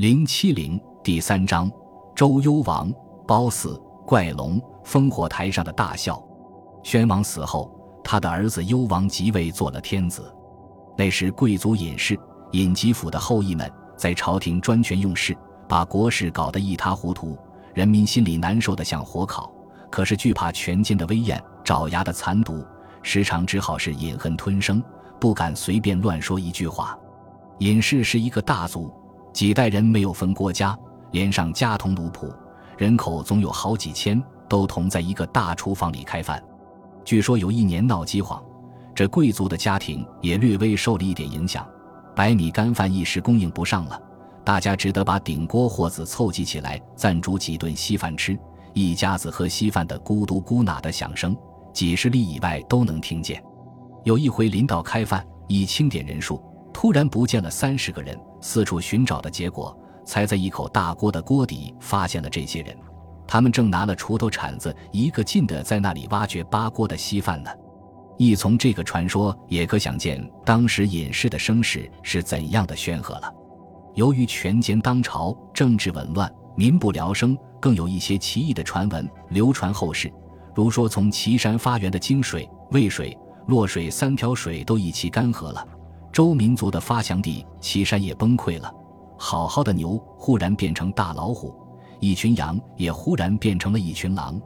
[0.00, 1.70] 零七零第三章，
[2.16, 2.90] 周幽王
[3.26, 6.18] 褒姒怪龙烽火台上的大笑。
[6.82, 7.70] 宣王死后，
[8.02, 10.34] 他的儿子幽王即位做了天子。
[10.96, 12.18] 那时贵族尹氏、
[12.52, 15.36] 尹吉甫的后裔们在朝廷专权用事，
[15.68, 17.36] 把国事搞得一塌糊涂，
[17.74, 19.52] 人民心里难受的像火烤。
[19.90, 22.64] 可是惧怕权奸的威严、爪牙的残毒，
[23.02, 24.82] 时常只好是隐恨吞声，
[25.20, 26.98] 不敢随便乱说一句话。
[27.58, 28.90] 尹氏是一个大族。
[29.32, 30.76] 几代人没有分国家，
[31.12, 32.32] 连上家同奴仆，
[32.76, 36.42] 人口总有好几千，都同在一个大厨房里开饭。
[37.04, 38.42] 据说有一年闹饥荒，
[38.94, 41.66] 这贵族的家庭也略微受了一点影响，
[42.14, 44.00] 白米干饭一时供应不上了，
[44.44, 48.38] 大家只得把顶锅货子凑集起来，暂煮几顿稀饭吃。
[48.72, 51.36] 一家子喝稀饭的咕嘟咕呐的响声，
[51.72, 53.42] 几十里以外都能听见。
[54.04, 56.40] 有一回临到开饭，以清点人数。
[56.72, 62.76] 突然不见了三十个人，四处寻找的结果，才在一口大锅的锅底发现了这些人。
[63.26, 67.50] 他们正拿了锄头、铲子，一个劲的在那里挖掘八锅的稀饭呢。
[68.18, 73.32] 一从这个传说，也可想见当时隐士的声势是怎样的轩赫了。
[73.94, 80.12] 由于权奸当朝，政治紊乱，民不聊生，更有一些奇异的传闻流传后世，
[80.54, 85.66] 如说从岐山发源的泾水、渭水、洛水三条水都一起干涸了。
[86.12, 88.72] 周民族的发祥地岐山也崩溃了，
[89.16, 91.54] 好好的牛忽然变成大老虎，
[92.00, 94.40] 一群羊也忽然变成了一群狼，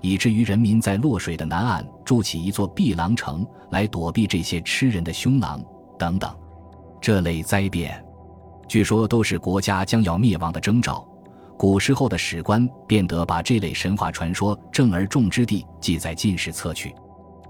[0.00, 5.62] 以至于人民在洛水的南岸筑起一座避狼城来躲避这些吃人的凶狼
[5.98, 6.34] 等等。
[7.00, 8.02] 这类灾变，
[8.66, 11.06] 据说都是国家将要灭亡的征兆。
[11.58, 16.94] 古时候的史官便得把这类神话传说正而重之地记在进士册去，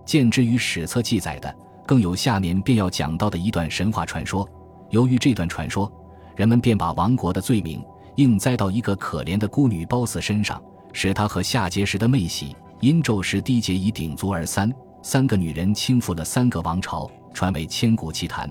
[0.05, 1.55] 见之于史册记载的。
[1.91, 4.49] 更有下面便要讲到的一段神话传说。
[4.91, 5.91] 由于这段传说，
[6.37, 18.49] 人们便把亡国的罪名硬栽到一个可怜的孤女褒姒身上，使她和夏桀时的妹喜因纣时缔结以鼎足而三，三个女人倾覆了三个王朝，传为千古奇谈。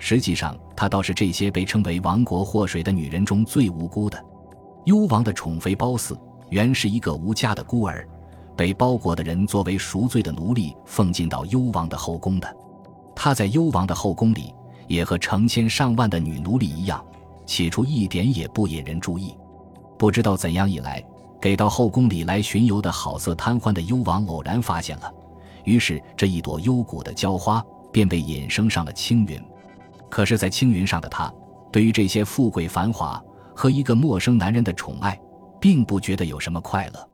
[0.00, 4.20] 实际上，她倒是这些被称为亡国祸水的女人中最无辜的。
[4.86, 8.04] 幽王的宠妃褒姒原是一个无家的孤儿，
[8.56, 12.56] 被褒国的人作为赎罪的奴隶奉进到幽王的后宫的。
[13.14, 14.54] 他在幽王的后宫里，
[14.86, 17.04] 也和成千上万的女奴隶一样，
[17.46, 19.34] 起初一点也不引人注意。
[19.98, 21.04] 不知道怎样一来，
[21.40, 25.12] 给到后宫里来巡游的好色贪欢的幽王偶然发现了，
[25.64, 27.62] 于是这一朵幽谷的娇花
[27.92, 29.38] 便被引升上了青云。
[30.08, 31.32] 可是，在青云上的他，
[31.70, 33.22] 对于这些富贵繁华
[33.54, 35.20] 和一个陌生男人的宠爱，
[35.60, 37.08] 并不觉得有什么快乐，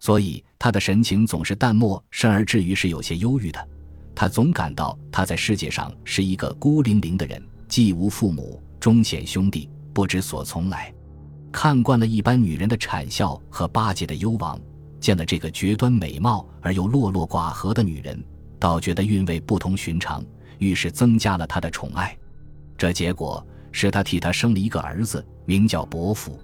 [0.00, 3.68] 所以他的神情总是淡漠，甚而至于是有些忧郁的。
[4.14, 10.92] 他总感到他在世界上是一个孤零零的人，既无父母，终显兄弟，不知所从来。
[11.50, 14.58] 看惯了一般女人的谄笑和巴结的幽王，
[15.00, 18.22] 见了这个绝端美貌而又落落寡合的女人，
[18.58, 20.24] 倒觉得韵味不同寻常，
[20.58, 22.16] 于是增加了他的宠爱。
[22.78, 26.38] 这结果是他替他生了一个儿子，名叫伯服。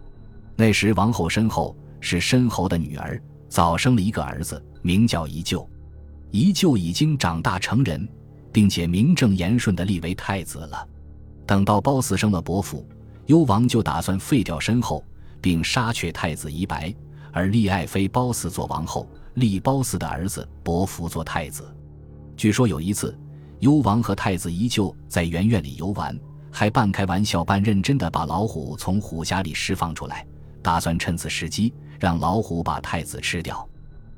[0.56, 5.66] 那时王后身后是申侯的女儿，早生了一个儿子，名叫宜臼。
[6.30, 8.06] 宜臼已经长大成人，
[8.52, 10.86] 并且名正言顺地立为太子了。
[11.46, 12.86] 等到褒姒生了伯父，
[13.26, 15.02] 幽王就打算废掉身后，
[15.40, 16.94] 并杀却太子宜白，
[17.32, 21.74] 而立爱妃褒姒做王后，立褒姒的儿子伯服做太子。
[22.36, 23.18] 据说有一次，
[23.60, 26.18] 幽王和太子依旧在园院里游玩，
[26.50, 30.26] 还半开玩笑半认真地把老虎从虎匣里释放出来，
[30.62, 33.66] 打算趁此时机让老虎把太子吃掉。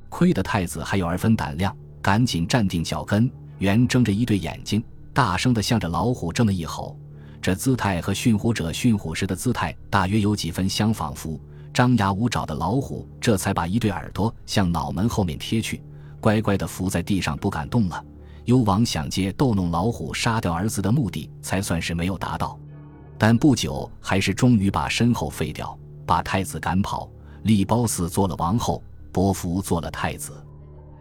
[0.08, 1.74] 亏得太子还有二分胆量。
[2.02, 6.96] 赶紧站定脚跟，圆睁着一对眼睛，大声地向着老虎这么一吼。
[7.42, 11.40] 这姿态和驯虎者驯虎时的姿态大约有几分相仿佛。
[11.72, 15.80] 张牙舞爪的老虎这才把一对耳朵向脑门后面贴去，
[16.20, 18.04] 乖乖地伏在地上不敢动了。
[18.44, 22.58] 幽王想借逗弄老虎杀掉儿子的目的，才算是没有达到。
[23.16, 27.08] 但不久还是终于把身后废掉，把太子赶跑，
[27.44, 28.82] 立褒姒做了王后，
[29.12, 30.32] 伯服做了太子。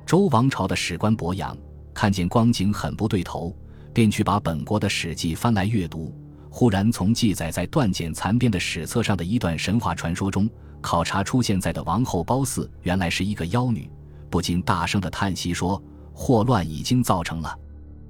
[0.10, 1.56] 周王朝的史官伯阳
[1.94, 3.56] 看见光景很不对头，
[3.94, 6.12] 便去把本国的史记翻来阅读。
[6.50, 10.50] 忽然从记载在断简残编的史册上的一段神话传说中
[10.82, 13.88] 考察出现在的王后褒姒，原来是一个妖女，
[14.32, 15.80] 不禁大声的叹息说
[16.12, 17.56] ：“祸乱已经造成了，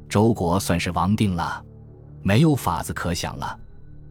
[0.07, 1.62] 周国算是亡定了，
[2.22, 3.60] 没有法子可想了。”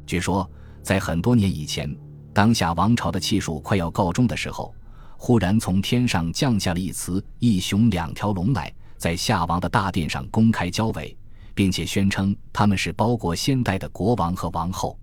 [0.04, 0.46] 据说
[0.82, 1.90] 在很多年以前，
[2.34, 4.74] 当下王朝的气数快要告终的时候。
[5.20, 11.14] 忽然从天上降下了一雌一雄两条龙来，在夏王的大殿上公开交尾，
[11.54, 14.96] 并且宣称他们是包国先代的国王和王后。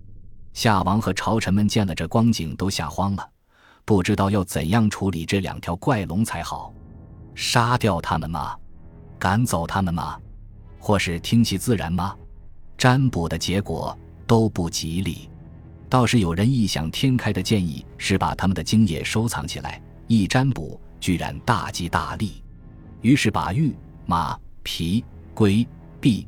[0.54, 3.28] 夏王和朝臣们见了这光景，都吓慌了，
[3.84, 6.72] 不知道要怎样处理这两条怪龙才好。
[7.34, 8.56] 杀掉他们吗？
[9.18, 10.18] 赶走他们吗？
[10.78, 12.16] 或是听其自然吗？
[12.78, 13.96] 占卜的结果
[14.26, 15.28] 都不吉利。
[15.90, 22.42] 倒是有人异想天开的建议，是把他们的精液收藏起来，一占卜居然大吉大利。
[23.00, 23.74] 于是把玉、
[24.06, 25.04] 马、皮、
[25.34, 25.66] 龟、
[26.00, 26.26] 璧、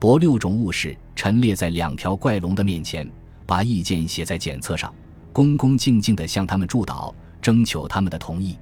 [0.00, 3.10] 帛六种物事陈列在两条怪龙的面前。
[3.46, 4.94] 把意见写在检册上，
[5.32, 8.58] 恭恭敬敬地向他们祝祷，征求他们的同意。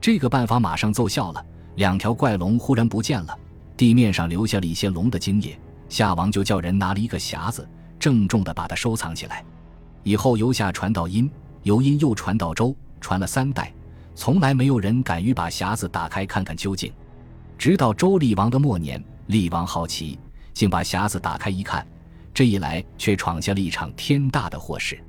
[0.00, 1.44] 这个办法马上奏效了。
[1.74, 3.36] 两条怪龙忽然不见了，
[3.76, 5.58] 地面上留下了一些龙的精液。
[5.88, 7.68] 夏王就叫人拿了一个匣子，
[7.98, 9.44] 郑重地把它收藏起来。
[10.04, 11.28] 以后由夏传到殷，
[11.64, 13.74] 由殷又传到周，传了三代，
[14.20, 16.92] 从来没有人敢于把匣子打开看看究竟。
[17.56, 20.18] 直到周厉王的末年，厉王好奇，
[20.52, 21.86] 竟把匣子打开一看。
[22.34, 25.02] 这一来，却闯下了一场天大的祸事。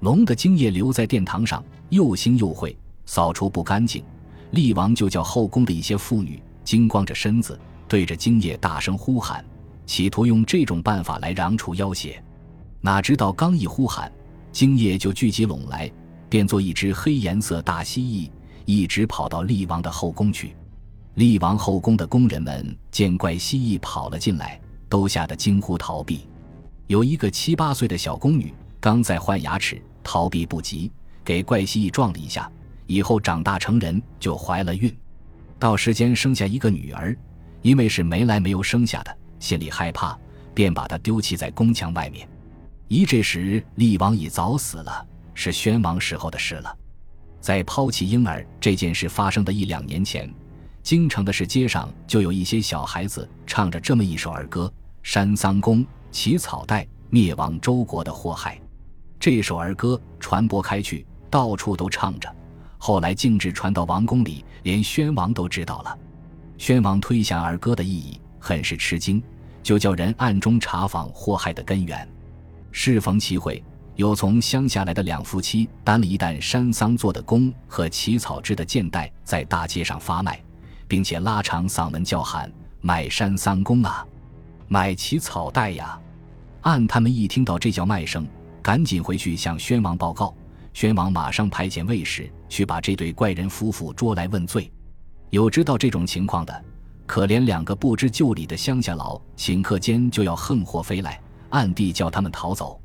[0.00, 2.74] 龙的精液留在殿堂上，又腥又秽，
[3.06, 4.02] 扫除不干净。
[4.50, 7.56] 厉王就叫后宫的一些妇女惊光着身子，
[7.86, 9.44] 对着精液大声呼喊，
[9.86, 12.20] 企图用这种办法来攘除妖邪。
[12.80, 14.10] 哪知道刚一呼喊，
[14.50, 15.88] 精液就聚集拢来，
[16.28, 18.28] 变作一只黑颜色大蜥蜴，
[18.68, 20.54] 一直跑到厉王的后宫去。
[21.14, 24.60] 厉王后宫的宫人们见怪蜥蜴跑了进来，
[24.90, 26.28] 都吓得惊呼逃避。
[26.86, 30.92] 有一个七八岁的小宫女，刚在换牙齿，逃避不及，
[31.24, 32.50] 给怪蜥蜴撞了一下。
[32.86, 34.94] 以后长大成人，就怀了孕，
[35.58, 37.16] 到时间生下一个女儿，
[37.62, 40.14] 因为是没来没有生下的，心里害怕，
[40.52, 42.28] 便把她丢弃在宫墙外面。
[42.86, 46.76] 一这时，厉王已早死了，是宣王时候的事了。
[47.40, 50.32] 在抛弃婴儿这件事发生的一两年前，
[50.82, 55.84] 京城的市街上就有一些小孩子唱着这么一首儿歌：山桑公。
[56.10, 58.58] 起草带灭亡周国的祸害，
[59.20, 62.34] 这首儿歌传播开去，到处都唱着。
[62.78, 65.98] 后来径直传到王宫里，连宣王都知道了。
[66.56, 69.22] 宣王推想儿歌的意义，很是吃惊，
[69.62, 72.08] 就叫人暗中查访祸害的根源。
[72.72, 73.62] 适逢其会，
[73.98, 80.40] 有从乡下来的两夫妻担了一担山桑做的弓和起草制的箭袋，在大街上发卖，
[80.86, 82.48] 并且拉长嗓门叫喊
[82.80, 84.06] ：“买山桑弓啊！”
[84.68, 85.98] 买起草袋呀！
[86.60, 88.24] 按他们一听到这叫卖声，
[88.62, 90.32] 赶紧回去向宣王报告。
[90.72, 94.70] 宣王马上派遣卫士去把这对怪人夫妇捉来问罪。
[95.30, 96.64] 有知道这种情况的，
[97.04, 102.80] 可怜两个不知就里的乡下佬，顷刻间就要横祸飞来，暗地叫他们逃走。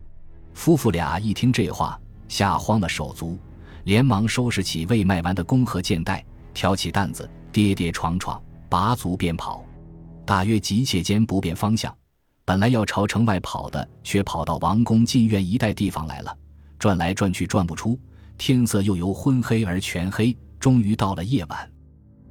[0.54, 3.38] 夫妇俩一听这话，吓慌了手足，
[3.84, 6.24] 连忙收拾起未卖完的弓和箭袋，
[6.54, 9.64] 挑起担子，跌跌闯闯，拔足便跑。
[10.26, 11.94] 大约急切间不辨方向，
[12.46, 16.36] 本来要朝城外跑的，却跑到王宫禁院一带地方来了。
[16.80, 18.00] 转来转去转不出，
[18.38, 21.72] 天色又由昏黑而全黑，终于到了夜晚。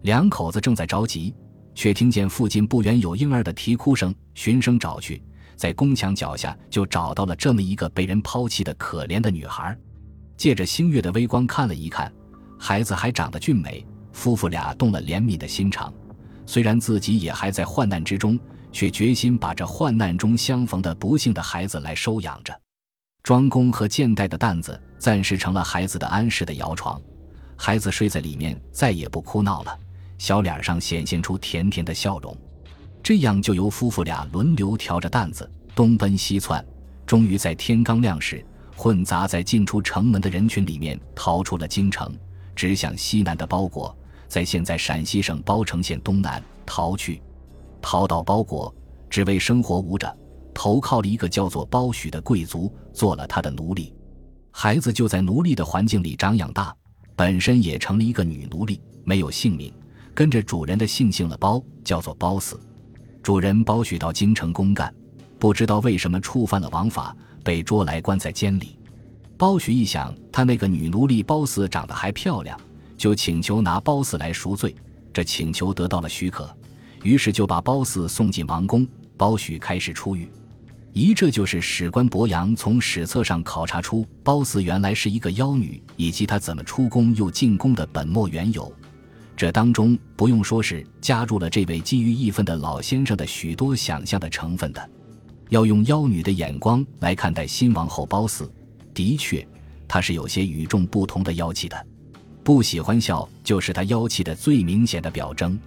[0.02, 1.34] 两口子正在着急，
[1.74, 5.22] 却听见附近不远有婴儿的啼哭声，循声找去，
[5.56, 9.76] 在宫墙脚下就找到了这么一个被人抛弃的可怜的女孩。
[10.37, 12.12] 借着星月的微光看了一看，
[12.58, 15.93] 孩子还长得俊美，夫妇俩动了怜悯的心肠。
[16.46, 18.38] 虽然自己也还在患难之中，
[18.72, 22.58] 却决心把这患难中相逢的不幸的孩子来收养着。
[23.22, 27.00] 庄公和箭袋的担子暂时成了孩子的安适的摇床，
[27.56, 29.79] 孩子睡在里面再也不哭闹了，
[30.19, 32.36] 小脸上显现出甜甜的笑容。
[33.03, 36.65] 这样就由夫妇俩轮流挑着担子东奔西窜，
[37.05, 38.44] 终于在天刚亮时，
[38.77, 42.17] 混杂在进出城门的人群里面逃出了京城，
[42.55, 43.94] 直向西南的包国。
[44.29, 47.21] 在现在陕西省包城县东南逃去，
[47.82, 48.75] 逃到包国，
[49.11, 50.17] 只为生活无着，
[50.55, 53.93] 投靠了一个叫做包许的贵族，做了他的奴隶。
[54.53, 56.75] 孩子就在奴隶的环境里长养大，
[57.17, 59.73] 本身也成了一个女奴隶，没有姓名，
[60.15, 62.59] 跟着主人的姓姓了包，叫做包四。
[63.22, 64.93] 主人包许到京城公干，
[65.38, 68.76] 不知道为什么触犯了王法，被捉来关在监里。
[69.36, 72.58] 包许一想，他那个女奴隶褒姒长得还漂亮。
[72.96, 74.74] 就请求拿褒姒来赎罪，
[75.12, 76.48] 这请求得到了许可，
[77.02, 78.86] 于是就把褒姒送进王宫。
[79.17, 80.29] 包许开始出狱，
[80.93, 88.72] 一这就是史官博阳从史册上考察出褒姒原来是一个妖女，以及她怎么出宫又进宫的本末缘由。
[89.36, 94.91] 这当中不用说是加入了这位基于义愤的老先生的许多想象的成分的。
[95.48, 98.51] 要用妖女的眼光来看待新王后褒姒，
[98.94, 99.46] 的确，
[99.86, 101.86] 她是有些与众不同的妖气的。
[102.44, 105.58] 不喜欢笑，就是她妖气的最明显的表征。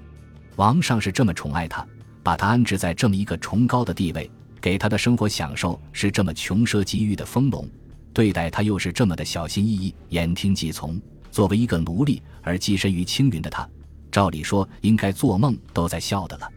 [0.55, 1.85] 王上是这么宠爱她，
[2.23, 4.29] 把她安置在这么一个崇高的地位，
[4.59, 7.69] 给她的生活享受是这么穷奢极欲的丰隆。
[8.13, 10.99] 对待她又是这么的小心翼翼、言听计从。
[11.35, 13.67] 作为一个奴隶而寄身于青云的他，
[14.09, 16.49] 照理说应该做梦都在笑的了，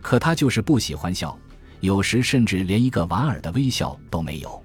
[0.00, 1.36] 可他就是不喜欢笑，
[1.80, 4.64] 有时甚至连一个莞尔的微笑都没有。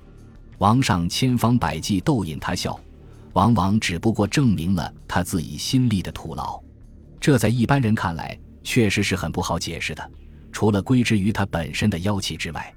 [0.60, 2.80] 王上千方百计逗引他笑，
[3.34, 6.62] 往往只不过证明了他自己心力的徒劳。
[7.20, 10.12] 这在一般人看来，确实是很不好解释的。
[10.52, 12.72] 除了归之于他本身的妖气之外。